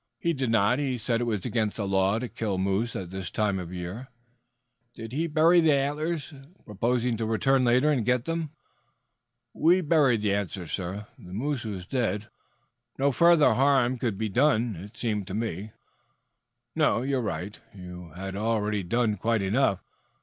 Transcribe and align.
"He 0.17 0.33
did 0.33 0.49
not. 0.49 0.79
He 0.79 0.97
said 0.97 1.21
it 1.21 1.25
was 1.25 1.45
against 1.45 1.75
the 1.77 1.87
law 1.87 2.17
to 2.17 2.27
kill 2.27 2.57
moose 2.57 2.95
at 2.95 3.11
this 3.11 3.29
time 3.29 3.59
of 3.59 3.69
the 3.69 3.77
year." 3.77 4.07
"Did 4.95 5.11
he 5.13 5.27
bury 5.27 5.61
the 5.61 5.73
antlers, 5.73 6.33
proposing 6.65 7.17
to 7.17 7.25
return 7.27 7.63
later 7.65 7.91
and 7.91 8.03
get 8.03 8.25
them?" 8.25 8.49
"We 9.53 9.81
buried 9.81 10.21
the 10.21 10.33
antlers, 10.33 10.71
sir. 10.71 11.05
The 11.19 11.33
moose 11.33 11.65
was 11.65 11.85
dead. 11.85 12.31
No 12.97 13.11
further 13.11 13.53
harm 13.53 13.99
could 13.99 14.17
be 14.17 14.27
done, 14.27 14.75
it 14.75 14.97
seemed 14.97 15.27
to 15.27 15.35
me." 15.35 15.69
"No, 16.75 17.03
you 17.03 17.17
are 17.19 17.21
right. 17.21 17.61
You 17.71 18.09
had 18.15 18.35
already 18.35 18.81
done 18.81 19.17
quite 19.17 19.43
enough. 19.43 19.83